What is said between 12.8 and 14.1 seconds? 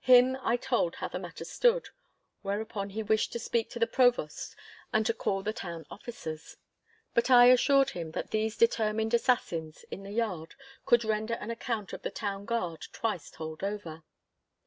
twice told over.